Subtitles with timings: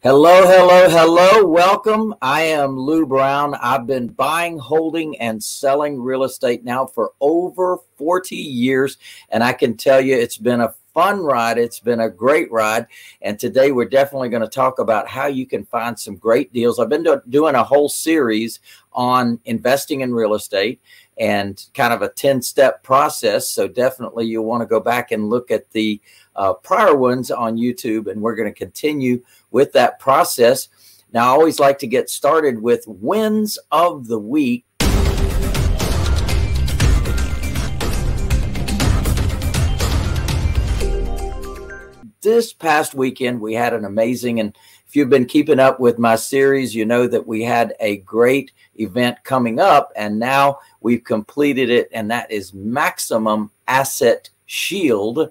[0.00, 1.44] Hello, hello, hello.
[1.44, 2.14] Welcome.
[2.22, 3.56] I am Lou Brown.
[3.56, 8.96] I've been buying, holding, and selling real estate now for over 40 years.
[9.30, 11.58] And I can tell you it's been a fun ride.
[11.58, 12.88] It's been a great ride.
[13.22, 16.80] And today we're definitely going to talk about how you can find some great deals.
[16.80, 18.58] I've been do- doing a whole series
[18.92, 20.80] on investing in real estate
[21.16, 23.48] and kind of a 10 step process.
[23.48, 26.00] So definitely you'll want to go back and look at the
[26.34, 28.10] uh, prior ones on YouTube.
[28.10, 30.68] And we're going to continue with that process.
[31.12, 34.64] Now, I always like to get started with wins of the week.
[42.28, 44.54] This past weekend, we had an amazing, and
[44.86, 48.52] if you've been keeping up with my series, you know that we had a great
[48.74, 55.30] event coming up, and now we've completed it, and that is Maximum Asset Shield.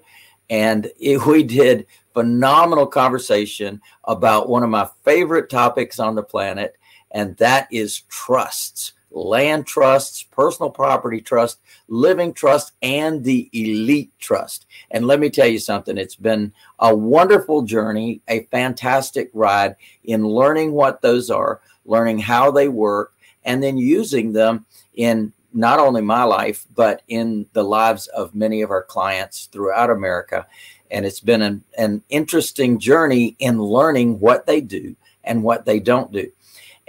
[0.50, 6.76] And it, we did phenomenal conversation about one of my favorite topics on the planet,
[7.12, 14.66] and that is trusts land trusts, personal property trust, living trust, and the elite trust.
[14.90, 20.26] And let me tell you something, it's been a wonderful journey, a fantastic ride in
[20.26, 23.14] learning what those are, learning how they work,
[23.44, 28.60] and then using them in not only my life, but in the lives of many
[28.60, 30.46] of our clients throughout America
[30.90, 35.78] and it's been an, an interesting journey in learning what they do and what they
[35.78, 36.30] don't do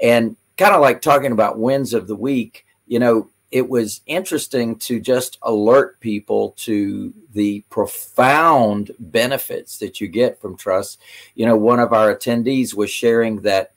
[0.02, 4.76] and kind of like talking about wins of the week you know it was interesting
[4.76, 11.02] to just alert people to the profound benefits that you get from trust.
[11.36, 13.72] You know one of our attendees was sharing that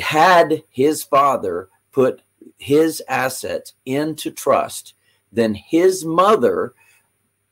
[0.00, 2.22] had his father put
[2.58, 4.94] his assets into trust
[5.32, 6.74] then his mother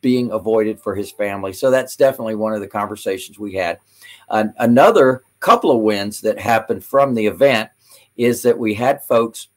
[0.00, 1.52] being avoided for his family.
[1.52, 3.78] So that's definitely one of the conversations we had.
[4.28, 7.70] Another couple of wins that happened from the event
[8.16, 9.48] is that we had folks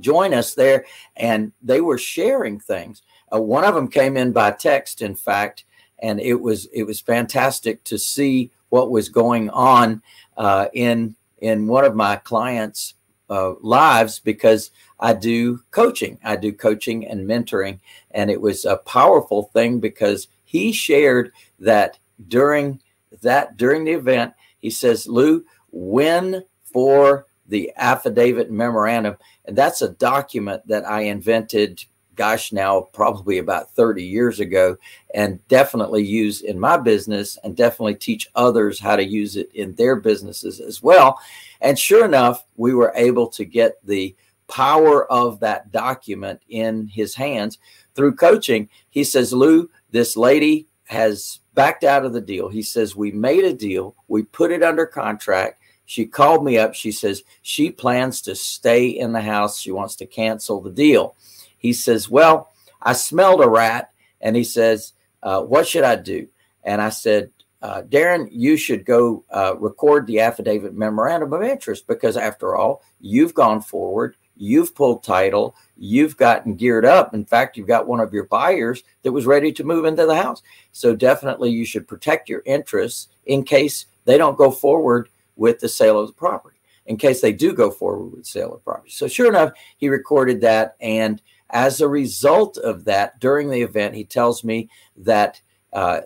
[0.00, 0.84] join us there
[1.16, 3.02] and they were sharing things.
[3.32, 5.64] Uh, one of them came in by text, in fact,
[6.00, 10.02] and it was it was fantastic to see what was going on
[10.36, 12.94] uh, in in one of my clients'
[13.30, 16.18] uh, lives because I do coaching.
[16.24, 17.78] I do coaching and mentoring,
[18.10, 22.80] and it was a powerful thing because he shared that during
[23.22, 29.90] that during the event, he says, "Lou, win for the affidavit memorandum, and that's a
[29.90, 31.84] document that I invented
[32.18, 34.76] gosh, now probably about 30 years ago,
[35.14, 39.72] and definitely use in my business and definitely teach others how to use it in
[39.76, 41.18] their businesses as well.
[41.60, 44.16] And sure enough, we were able to get the
[44.48, 47.58] power of that document in his hands
[47.94, 48.68] through coaching.
[48.90, 52.48] He says, Lou, this lady has backed out of the deal.
[52.48, 55.62] He says, We made a deal, we put it under contract.
[55.86, 56.74] She called me up.
[56.74, 59.58] She says she plans to stay in the house.
[59.58, 61.16] She wants to cancel the deal.
[61.58, 62.50] He says, Well,
[62.80, 63.90] I smelled a rat.
[64.20, 66.28] And he says, uh, What should I do?
[66.64, 71.86] And I said, uh, Darren, you should go uh, record the affidavit memorandum of interest
[71.86, 77.14] because, after all, you've gone forward, you've pulled title, you've gotten geared up.
[77.14, 80.14] In fact, you've got one of your buyers that was ready to move into the
[80.14, 80.42] house.
[80.70, 85.68] So, definitely, you should protect your interests in case they don't go forward with the
[85.68, 88.90] sale of the property, in case they do go forward with sale of property.
[88.90, 91.20] So, sure enough, he recorded that and
[91.50, 95.40] as a result of that, during the event, he tells me that
[95.72, 96.00] uh,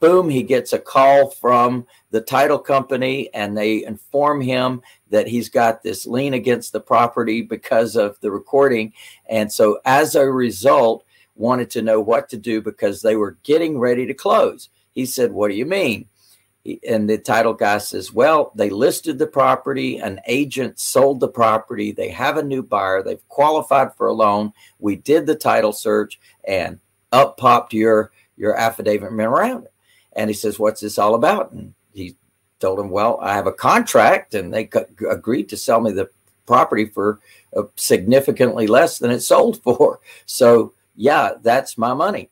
[0.00, 5.48] boom, he gets a call from the title company and they inform him that he's
[5.48, 8.92] got this lien against the property because of the recording.
[9.28, 11.04] And so, as a result,
[11.36, 14.68] wanted to know what to do because they were getting ready to close.
[14.92, 16.06] He said, What do you mean?
[16.88, 21.92] And the title guy says, Well, they listed the property, an agent sold the property,
[21.92, 24.52] they have a new buyer, they've qualified for a loan.
[24.78, 26.78] We did the title search, and
[27.12, 29.68] up popped your your affidavit memorandum.
[30.14, 31.52] And he says, What's this all about?
[31.52, 32.16] And he
[32.60, 34.70] told him, Well, I have a contract, and they
[35.10, 36.08] agreed to sell me the
[36.46, 37.20] property for
[37.56, 40.00] uh, significantly less than it sold for.
[40.26, 42.30] So, yeah, that's my money.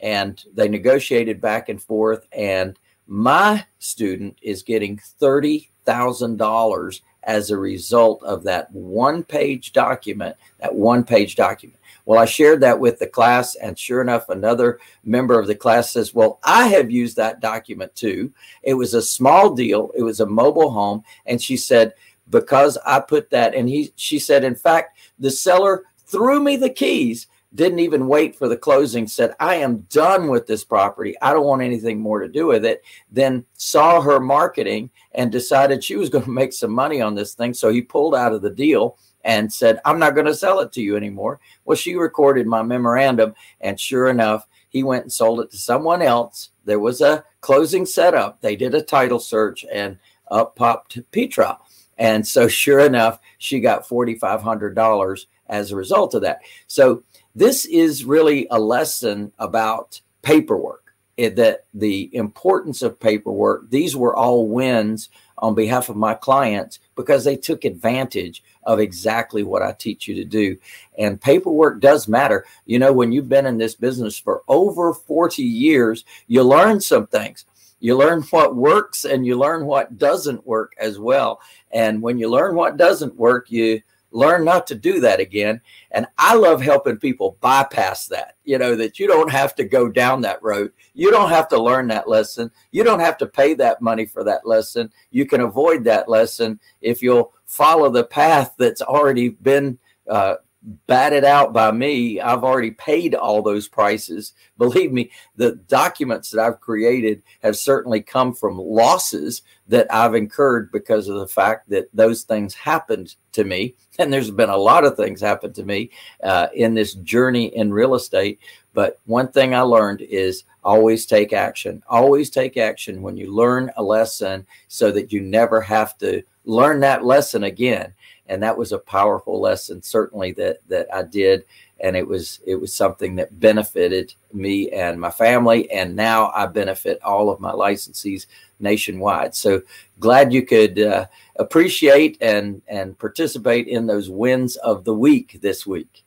[0.00, 2.26] And they negotiated back and forth.
[2.32, 2.78] And
[3.12, 11.04] my student is getting $30,000 as a result of that one page document, that one
[11.04, 11.78] page document.
[12.06, 15.92] Well, I shared that with the class, and sure enough, another member of the class
[15.92, 18.32] says, Well, I have used that document too.
[18.62, 21.04] It was a small deal, it was a mobile home.
[21.26, 21.92] And she said,
[22.30, 26.70] Because I put that, and he she said, in fact, the seller threw me the
[26.70, 31.14] keys didn't even wait for the closing, said, I am done with this property.
[31.20, 32.82] I don't want anything more to do with it.
[33.10, 37.34] Then saw her marketing and decided she was going to make some money on this
[37.34, 37.54] thing.
[37.54, 40.72] So he pulled out of the deal and said, I'm not going to sell it
[40.72, 41.40] to you anymore.
[41.64, 43.34] Well, she recorded my memorandum.
[43.60, 46.50] And sure enough, he went and sold it to someone else.
[46.64, 48.40] There was a closing setup.
[48.40, 49.98] They did a title search and
[50.30, 51.58] up popped Petra.
[51.98, 56.40] And so, sure enough, she got $4,500 as a result of that.
[56.66, 57.02] So,
[57.34, 63.70] this is really a lesson about paperwork, it, that the importance of paperwork.
[63.70, 65.08] These were all wins
[65.38, 70.14] on behalf of my clients because they took advantage of exactly what I teach you
[70.14, 70.56] to do.
[70.98, 72.46] And paperwork does matter.
[72.64, 77.08] You know, when you've been in this business for over 40 years, you learn some
[77.08, 77.44] things.
[77.82, 81.40] You learn what works and you learn what doesn't work as well.
[81.72, 83.82] And when you learn what doesn't work, you
[84.12, 85.60] learn not to do that again.
[85.90, 89.88] And I love helping people bypass that, you know, that you don't have to go
[89.88, 90.70] down that road.
[90.94, 92.52] You don't have to learn that lesson.
[92.70, 94.92] You don't have to pay that money for that lesson.
[95.10, 99.76] You can avoid that lesson if you'll follow the path that's already been
[100.08, 100.36] uh,
[100.86, 102.20] batted out by me.
[102.20, 104.32] I've already paid all those prices.
[104.58, 110.70] Believe me, the documents that I've created have certainly come from losses that I've incurred
[110.72, 113.74] because of the fact that those things happened to me.
[113.98, 115.90] And there's been a lot of things happen to me
[116.22, 118.38] uh, in this journey in real estate.
[118.74, 121.82] But one thing I learned is always take action.
[121.88, 126.80] Always take action when you learn a lesson so that you never have to learn
[126.80, 127.92] that lesson again
[128.26, 131.44] and that was a powerful lesson certainly that that I did
[131.80, 136.46] and it was it was something that benefited me and my family and now I
[136.46, 138.26] benefit all of my licensees
[138.62, 139.34] nationwide.
[139.34, 139.62] So
[140.00, 141.06] glad you could uh,
[141.36, 146.04] appreciate and and participate in those wins of the week this week